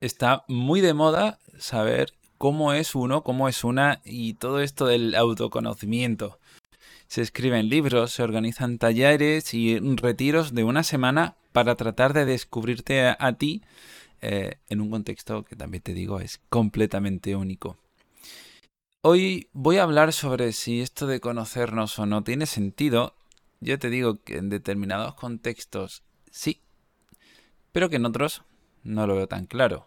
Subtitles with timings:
[0.00, 5.16] Está muy de moda saber cómo es uno, cómo es una y todo esto del
[5.16, 6.38] autoconocimiento.
[7.08, 13.08] Se escriben libros, se organizan talleres y retiros de una semana para tratar de descubrirte
[13.08, 13.62] a, ti
[14.20, 17.76] eh, en un contexto que también te digo es completamente único.
[19.02, 23.14] Hoy voy a hablar sobre si esto de conocernos o no tiene sentido.
[23.58, 26.60] Yo te digo que en determinados contextos sí,
[27.72, 28.42] pero que en otros
[28.88, 29.86] no lo veo tan claro.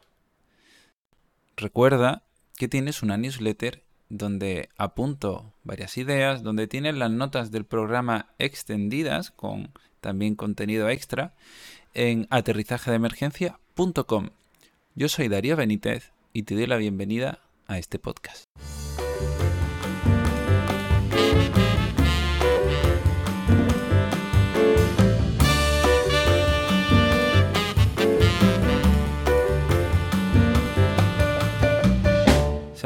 [1.58, 2.24] Recuerda
[2.58, 9.32] que tienes una newsletter donde apunto varias ideas, donde tienes las notas del programa extendidas
[9.32, 11.34] con también contenido extra
[11.94, 14.30] en aterrizajedeemergencia.com.
[14.96, 18.46] Yo soy Darío Benítez y te doy la bienvenida a este podcast.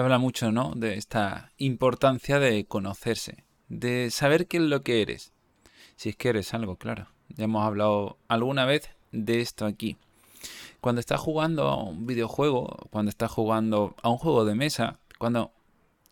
[0.05, 0.74] Habla mucho, ¿no?
[0.76, 5.34] De esta importancia de conocerse, de saber qué es lo que eres.
[5.96, 7.07] Si es que eres algo, claro.
[7.30, 9.98] Ya hemos hablado alguna vez de esto aquí.
[10.80, 15.52] Cuando estás jugando a un videojuego, cuando estás jugando a un juego de mesa, cuando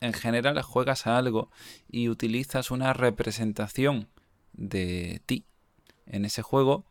[0.02, 1.52] en general juegas a algo
[1.88, 4.08] y utilizas una representación
[4.54, 5.46] de ti
[6.08, 6.84] en ese juego,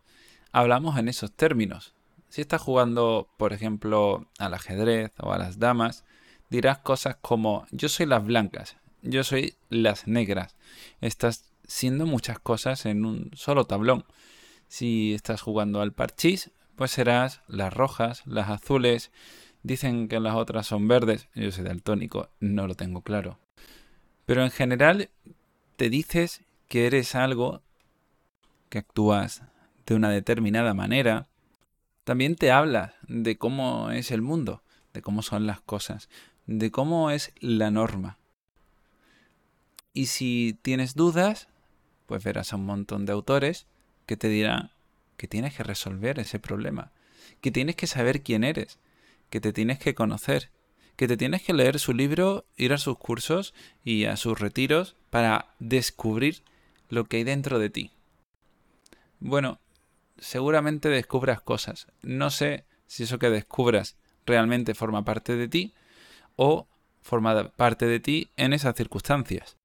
[0.52, 1.94] hablamos en esos términos.
[2.28, 6.04] Si estás jugando, por ejemplo, al ajedrez o a las damas,
[6.52, 10.54] dirás cosas como yo soy las blancas, yo soy las negras.
[11.00, 14.04] Estás siendo muchas cosas en un solo tablón.
[14.68, 19.10] Si estás jugando al parchís, pues serás las rojas, las azules.
[19.62, 21.28] Dicen que las otras son verdes.
[21.34, 23.38] Yo soy daltónico, no lo tengo claro.
[24.26, 25.08] Pero en general
[25.76, 27.62] te dices que eres algo,
[28.68, 29.42] que actúas
[29.86, 31.28] de una determinada manera.
[32.04, 36.10] También te hablas de cómo es el mundo, de cómo son las cosas
[36.46, 38.18] de cómo es la norma.
[39.92, 41.48] Y si tienes dudas,
[42.06, 43.66] pues verás a un montón de autores
[44.06, 44.70] que te dirán
[45.16, 46.90] que tienes que resolver ese problema,
[47.40, 48.80] que tienes que saber quién eres,
[49.30, 50.50] que te tienes que conocer,
[50.96, 54.96] que te tienes que leer su libro, ir a sus cursos y a sus retiros
[55.10, 56.42] para descubrir
[56.88, 57.92] lo que hay dentro de ti.
[59.20, 59.60] Bueno,
[60.18, 61.86] seguramente descubras cosas.
[62.02, 63.96] No sé si eso que descubras
[64.26, 65.72] realmente forma parte de ti
[66.36, 66.68] o
[67.00, 69.56] forma parte de ti en esas circunstancias.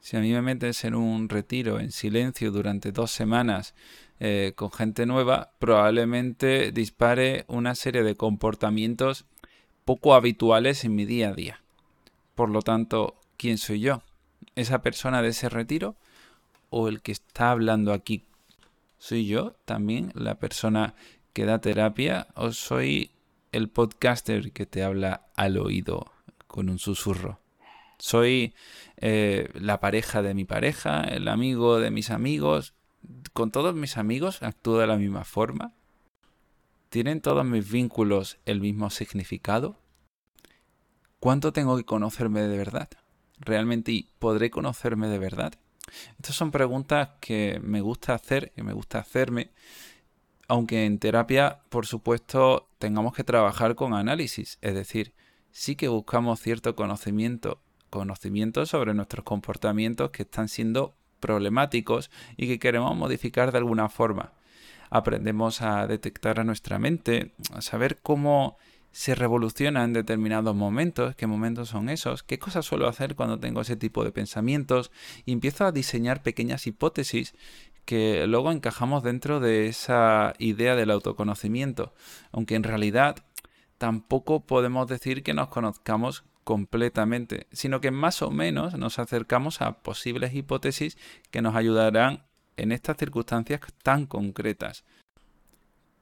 [0.00, 3.74] Si a mí me metes en un retiro en silencio durante dos semanas
[4.18, 9.26] eh, con gente nueva, probablemente dispare una serie de comportamientos
[9.84, 11.62] poco habituales en mi día a día.
[12.34, 14.02] Por lo tanto, ¿quién soy yo?
[14.54, 15.96] ¿Esa persona de ese retiro?
[16.70, 18.24] ¿O el que está hablando aquí?
[18.98, 20.94] ¿Soy yo también la persona
[21.32, 22.28] que da terapia?
[22.34, 23.10] ¿O soy
[23.52, 26.12] el podcaster que te habla al oído
[26.46, 27.40] con un susurro.
[27.98, 28.54] Soy
[28.96, 32.74] eh, la pareja de mi pareja, el amigo de mis amigos.
[33.32, 35.74] ¿Con todos mis amigos actúo de la misma forma?
[36.88, 39.78] ¿Tienen todos mis vínculos el mismo significado?
[41.20, 42.88] ¿Cuánto tengo que conocerme de verdad?
[43.38, 45.52] ¿Realmente podré conocerme de verdad?
[46.18, 49.50] Estas son preguntas que me gusta hacer, que me gusta hacerme
[50.50, 55.14] aunque en terapia, por supuesto, tengamos que trabajar con análisis, es decir,
[55.52, 62.58] sí que buscamos cierto conocimiento, conocimiento sobre nuestros comportamientos que están siendo problemáticos y que
[62.58, 64.32] queremos modificar de alguna forma.
[64.90, 68.58] Aprendemos a detectar a nuestra mente, a saber cómo
[68.92, 73.60] se revoluciona en determinados momentos, qué momentos son esos, qué cosas suelo hacer cuando tengo
[73.60, 74.90] ese tipo de pensamientos
[75.24, 77.34] y empiezo a diseñar pequeñas hipótesis
[77.84, 81.92] que luego encajamos dentro de esa idea del autoconocimiento,
[82.32, 83.16] aunque en realidad
[83.78, 89.82] tampoco podemos decir que nos conozcamos completamente, sino que más o menos nos acercamos a
[89.82, 90.98] posibles hipótesis
[91.30, 92.24] que nos ayudarán
[92.56, 94.84] en estas circunstancias tan concretas.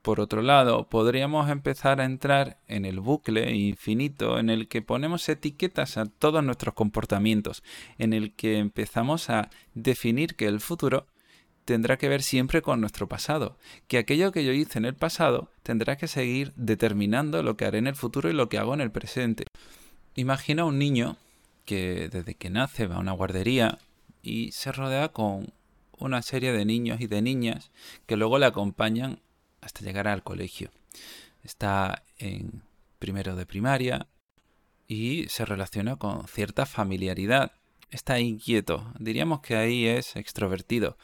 [0.02, 5.28] Por otro lado, podríamos empezar a entrar en el bucle infinito en el que ponemos
[5.28, 7.62] etiquetas a todos nuestros comportamientos,
[7.98, 11.06] en el que empezamos a definir que el futuro
[11.68, 15.50] tendrá que ver siempre con nuestro pasado, que aquello que yo hice en el pasado
[15.62, 18.80] tendrá que seguir determinando lo que haré en el futuro y lo que hago en
[18.80, 19.44] el presente.
[20.14, 21.18] Imagina un niño
[21.66, 23.76] que desde que nace va a una guardería
[24.22, 25.52] y se rodea con
[25.98, 27.70] una serie de niños y de niñas
[28.06, 29.20] que luego le acompañan
[29.60, 30.70] hasta llegar al colegio.
[31.44, 32.62] Está en
[32.98, 34.06] primero de primaria
[34.86, 37.52] y se relaciona con cierta familiaridad
[37.90, 38.92] está inquieto.
[38.98, 40.96] Diríamos que ahí es extrovertido,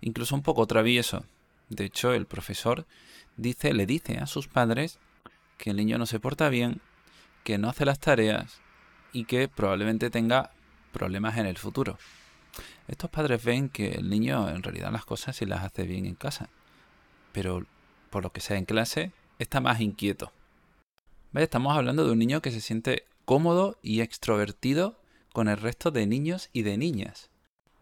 [0.00, 1.24] incluso un poco travieso.
[1.68, 2.86] De hecho, el profesor
[3.36, 4.98] dice, le dice a sus padres
[5.58, 6.80] que el niño no se porta bien,
[7.44, 8.60] que no hace las tareas
[9.12, 10.50] y que probablemente tenga
[10.92, 11.98] problemas en el futuro.
[12.88, 16.14] Estos padres ven que el niño en realidad las cosas sí las hace bien en
[16.14, 16.48] casa,
[17.32, 17.64] pero
[18.10, 20.32] por lo que sea en clase está más inquieto.
[21.34, 24.99] Estamos hablando de un niño que se siente cómodo y extrovertido
[25.32, 27.30] con el resto de niños y de niñas.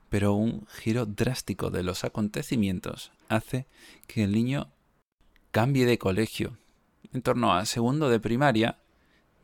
[0.09, 3.67] Pero un giro drástico de los acontecimientos hace
[4.06, 4.71] que el niño
[5.50, 6.56] cambie de colegio.
[7.12, 8.79] En torno a segundo de primaria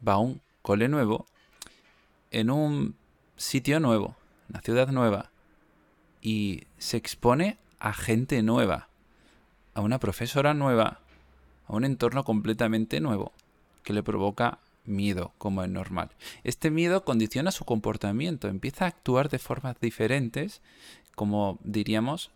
[0.07, 1.27] va a un cole nuevo,
[2.31, 2.97] en un
[3.37, 4.17] sitio nuevo,
[4.49, 5.31] una ciudad nueva,
[6.21, 8.89] y se expone a gente nueva,
[9.75, 11.01] a una profesora nueva,
[11.67, 13.33] a un entorno completamente nuevo,
[13.83, 16.11] que le provoca miedo, como es normal.
[16.43, 20.61] Este miedo condiciona su comportamiento, empieza a actuar de formas diferentes,
[21.15, 22.31] como diríamos,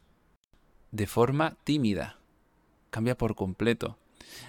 [0.90, 2.18] de forma tímida.
[2.90, 3.98] Cambia por completo.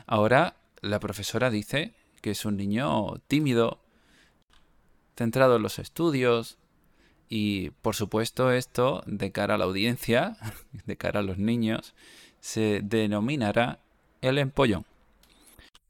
[0.07, 3.79] Ahora la profesora dice que es un niño tímido,
[5.15, 6.57] centrado en los estudios,
[7.29, 10.37] y por supuesto esto, de cara a la audiencia,
[10.85, 11.93] de cara a los niños,
[12.41, 13.79] se denominará
[14.21, 14.85] el empollón.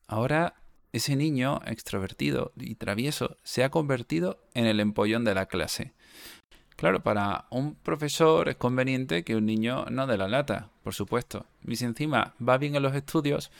[0.07, 0.55] Ahora
[0.91, 5.93] ese niño extrovertido y travieso se ha convertido en el empollón de la clase.
[6.75, 11.45] Claro, para un profesor es conveniente que un niño no dé la lata, por supuesto.
[11.67, 13.51] Y si encima va bien en los estudios,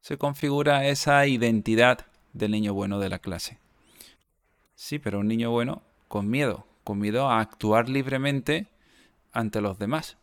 [0.00, 3.58] se configura esa identidad del niño bueno de la clase.
[4.76, 8.68] Sí, pero un niño bueno con miedo, con miedo a actuar libremente
[9.32, 10.16] ante los demás.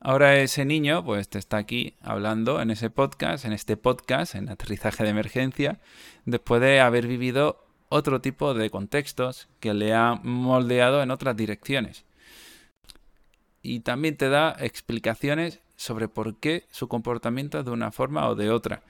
[0.00, 4.48] Ahora ese niño pues te está aquí hablando en ese podcast, en este podcast, en
[4.48, 5.80] aterrizaje de emergencia,
[6.24, 12.04] después de haber vivido otro tipo de contextos que le han moldeado en otras direcciones.
[13.60, 18.36] Y también te da explicaciones sobre por qué su comportamiento es de una forma o
[18.36, 18.82] de otra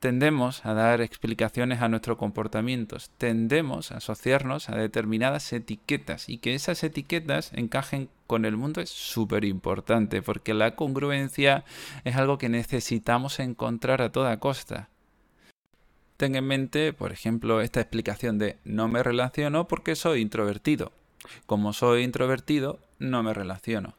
[0.00, 6.54] tendemos a dar explicaciones a nuestros comportamientos, tendemos a asociarnos a determinadas etiquetas y que
[6.54, 11.64] esas etiquetas encajen con el mundo es súper importante porque la congruencia
[12.04, 14.88] es algo que necesitamos encontrar a toda costa.
[16.16, 20.92] Ten en mente, por ejemplo, esta explicación de no me relaciono porque soy introvertido.
[21.44, 23.96] Como soy introvertido, no me relaciono.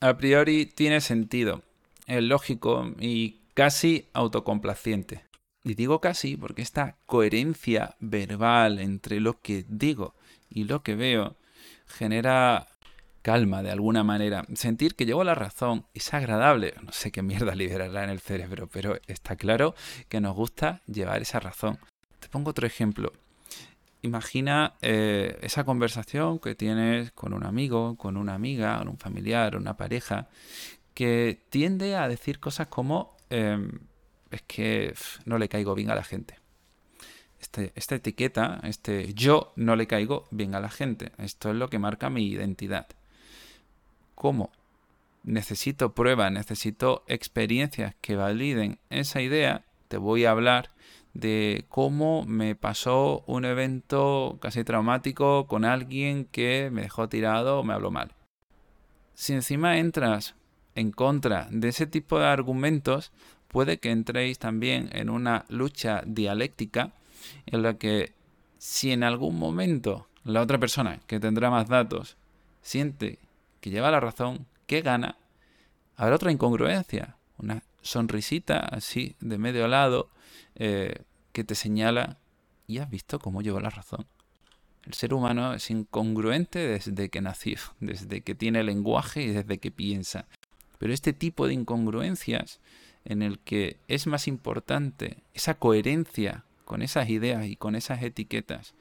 [0.00, 1.62] A priori tiene sentido,
[2.06, 5.24] es lógico y casi autocomplaciente.
[5.64, 10.14] Y digo casi porque esta coherencia verbal entre lo que digo
[10.50, 11.36] y lo que veo
[11.86, 12.68] genera
[13.22, 14.44] calma de alguna manera.
[14.54, 16.74] Sentir que llevo la razón es agradable.
[16.84, 19.74] No sé qué mierda liberará en el cerebro, pero está claro
[20.10, 21.78] que nos gusta llevar esa razón.
[22.20, 23.14] Te pongo otro ejemplo.
[24.02, 29.56] Imagina eh, esa conversación que tienes con un amigo, con una amiga, con un familiar,
[29.56, 30.28] una pareja,
[30.92, 33.80] que tiende a decir cosas como Em,
[34.30, 34.94] es que
[35.24, 36.38] no le caigo bien a la gente.
[37.40, 41.12] Este, esta etiqueta, este yo no le caigo bien a la gente.
[41.18, 42.86] Esto es lo que marca mi identidad.
[44.14, 44.50] ¿Cómo?
[45.22, 49.64] Necesito pruebas, necesito experiencias que validen esa idea.
[49.88, 50.70] Te voy a hablar
[51.14, 57.64] de cómo me pasó un evento casi traumático con alguien que me dejó tirado o
[57.64, 58.14] me habló mal.
[59.14, 60.34] Si encima entras
[60.76, 63.10] en contra de ese tipo de argumentos,
[63.48, 66.92] puede que entréis también en una lucha dialéctica
[67.46, 68.12] en la que
[68.58, 72.16] si en algún momento la otra persona que tendrá más datos
[72.62, 73.18] siente
[73.60, 75.16] que lleva la razón, que gana,
[75.96, 80.10] habrá otra incongruencia, una sonrisita así de medio lado
[80.56, 81.02] eh,
[81.32, 82.18] que te señala
[82.66, 84.06] y has visto cómo lleva la razón.
[84.84, 89.70] El ser humano es incongruente desde que nació, desde que tiene lenguaje y desde que
[89.70, 90.26] piensa.
[90.78, 92.60] Pero este tipo de incongruencias
[93.04, 98.74] en el que es más importante esa coherencia con esas ideas y con esas etiquetas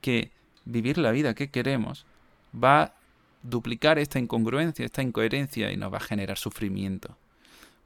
[0.00, 0.30] que
[0.64, 2.06] vivir la vida que queremos,
[2.52, 2.94] va a
[3.42, 7.16] duplicar esta incongruencia, esta incoherencia y nos va a generar sufrimiento.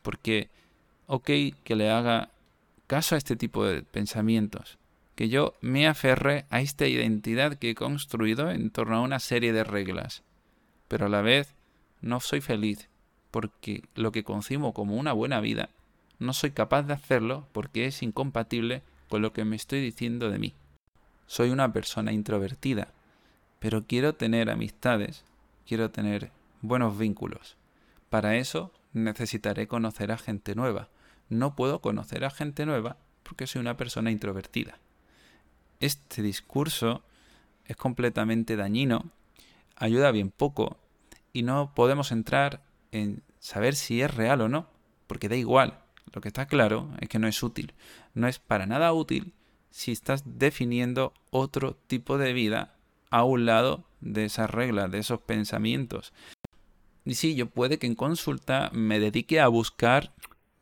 [0.03, 0.49] Porque,
[1.07, 1.31] ok,
[1.65, 2.29] que le haga
[2.87, 4.79] caso a este tipo de pensamientos,
[5.15, 9.53] que yo me aferre a esta identidad que he construido en torno a una serie
[9.53, 10.23] de reglas,
[10.89, 11.55] pero a la vez
[12.03, 12.89] no soy feliz
[13.37, 15.69] porque lo que concibo como una buena vida,
[16.19, 20.39] no soy capaz de hacerlo porque es incompatible con lo que me estoy diciendo de
[20.39, 20.55] mí.
[21.27, 22.95] Soy una persona introvertida,
[23.59, 25.23] pero quiero tener amistades,
[25.69, 26.31] quiero tener
[26.63, 27.59] buenos vínculos.
[28.09, 30.89] Para eso necesitaré conocer a gente nueva.
[31.29, 34.79] No puedo conocer a gente nueva porque soy una persona introvertida.
[35.81, 37.03] Este discurso
[37.67, 39.11] es completamente dañino,
[39.75, 40.79] ayuda bien poco
[41.35, 44.69] y no podemos entrar en saber si es real o no,
[45.07, 45.81] porque da igual.
[46.13, 47.75] Lo que está claro es que no es útil.
[48.15, 49.35] No es para nada útil
[49.71, 52.77] si estás definiendo otro tipo de vida
[53.11, 56.13] a un lado de esas reglas, de esos pensamientos.
[57.05, 60.13] Y sí, yo puede que en consulta me dedique a buscar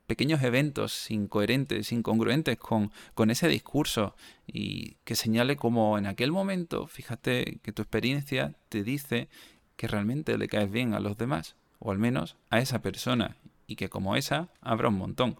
[0.06, 4.14] pequeños eventos incoherentes, incongruentes con, con ese discurso
[4.46, 9.28] y que señale como en aquel momento, fíjate que tu experiencia te dice
[9.76, 13.76] que realmente le caes bien a los demás, o al menos a esa persona, y
[13.76, 15.36] que como esa habrá un montón.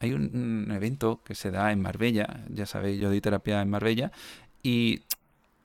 [0.00, 4.12] Hay un, evento que se da en Marbella, ya sabéis, yo doy terapia en Marbella,
[4.62, 5.02] y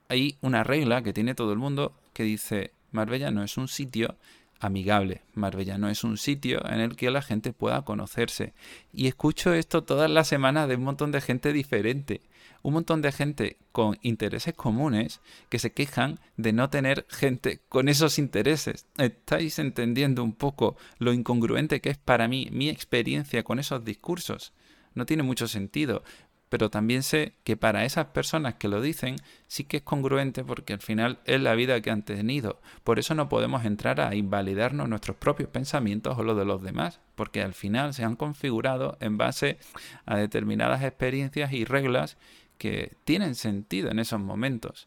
[0.08, 4.16] hay una regla que tiene todo el mundo que dice, Marbella no es un sitio
[4.60, 5.22] amigable.
[5.34, 8.52] Marbella no es un sitio en el que la gente pueda conocerse.
[8.92, 12.20] Y escucho esto todas las semanas de un montón de gente diferente.
[12.62, 17.88] Un montón de gente con intereses comunes que se quejan de no tener gente con
[17.88, 18.86] esos intereses.
[18.98, 24.52] ¿Estáis entendiendo un poco lo incongruente que es para mí mi experiencia con esos discursos?
[24.94, 26.02] No tiene mucho sentido
[26.50, 30.74] pero también sé que para esas personas que lo dicen sí que es congruente porque
[30.74, 32.60] al final es la vida que han tenido.
[32.82, 37.00] Por eso no podemos entrar a invalidarnos nuestros propios pensamientos o los de los demás,
[37.14, 39.58] porque al final se han configurado en base
[40.06, 42.18] a determinadas experiencias y reglas
[42.60, 44.86] que tienen sentido en esos momentos.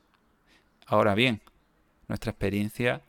[0.85, 1.41] Ahora bien,
[2.07, 3.01] nuestra experiencia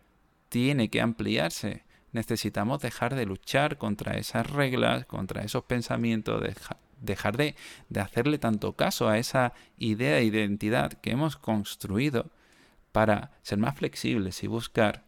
[0.49, 1.85] tiene que ampliarse.
[2.13, 6.43] Necesitamos dejar de luchar contra esas reglas, contra esos pensamientos,
[6.99, 7.55] dejar de,
[8.01, 12.31] hacerle tanto caso a esa idea de identidad que hemos construido
[12.91, 15.05] para ser más flexibles y buscar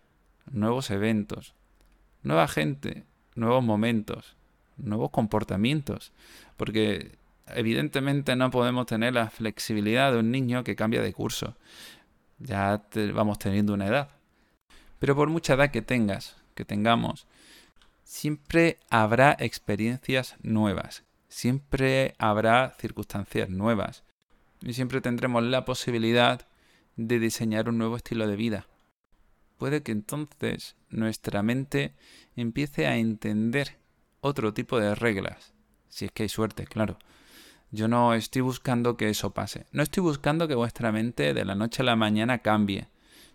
[0.50, 1.54] nuevos eventos,
[2.22, 4.36] nueva gente, nuevos momentos,
[4.76, 6.12] nuevos comportamientos,
[6.58, 7.16] porque
[7.48, 11.56] evidentemente no podemos tener la flexibilidad de un niño que cambia de curso.
[12.38, 12.82] Ya
[13.14, 14.10] vamos teniendo una edad.
[14.98, 17.26] Pero por mucha edad que tengas, que tengamos,
[18.04, 24.04] siempre habrá experiencias nuevas siempre habrá circunstancias nuevas
[24.62, 26.46] y siempre tendremos la posibilidad
[26.96, 28.66] de diseñar un nuevo estilo de vida.
[29.58, 31.92] Puede que entonces nuestra mente
[32.36, 33.76] empiece a entender
[34.22, 35.52] otro tipo de reglas,
[35.90, 36.98] si es que hay suerte, claro.
[37.70, 39.66] Yo no estoy buscando que eso pase.
[39.73, 42.88] No estoy buscando que vuestra mente de la noche a la mañana cambie.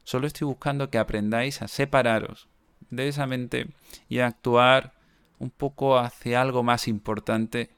[0.04, 2.48] Solo estoy buscando que aprendáis a separaros
[2.90, 3.70] de esa mente
[4.10, 4.94] y a actuar
[5.40, 7.72] un poco hacia algo más importante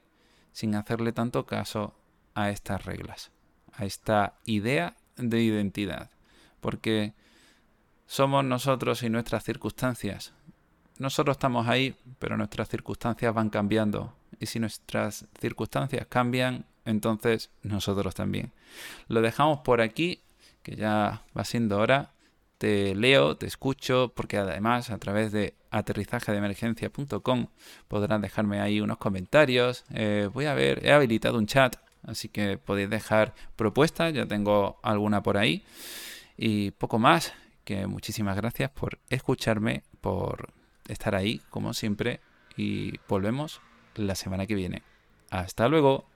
[0.52, 1.94] sin hacerle tanto caso
[2.34, 3.32] a estas reglas,
[3.72, 6.10] a esta idea de identidad.
[6.60, 7.14] Porque
[8.06, 10.34] somos nosotros y nuestras circunstancias.
[10.98, 14.14] Nosotros estamos ahí, pero nuestras circunstancias van cambiando.
[14.40, 18.52] Y si nuestras circunstancias cambian, entonces nosotros también.
[19.08, 20.22] Lo dejamos por aquí,
[20.62, 22.12] que ya va siendo hora.
[22.58, 27.46] Te leo, te escucho, porque además a través de aterrizajedeemergencia.com.
[27.88, 29.84] Podrán dejarme ahí unos comentarios.
[29.92, 34.78] Eh, voy a ver, he habilitado un chat, así que podéis dejar propuestas, ya tengo
[34.82, 35.64] alguna por ahí.
[36.36, 37.32] Y poco más,
[37.64, 40.52] que muchísimas gracias por escucharme, por
[40.88, 42.20] estar ahí, como siempre,
[42.56, 43.60] y volvemos
[43.96, 44.82] la semana que viene.
[45.30, 46.06] Hasta luego.